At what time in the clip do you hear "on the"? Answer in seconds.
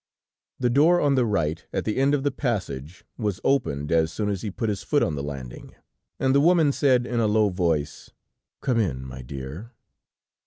0.99-1.27, 5.03-5.21